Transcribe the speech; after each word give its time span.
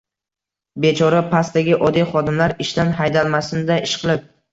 Bechora 0.85 1.19
pastdagi 1.33 1.75
oddiy 1.89 2.05
xodimlar 2.13 2.55
ishdan 2.65 2.95
haydalmasinda 3.01 3.79
ishqilib?! 3.91 4.27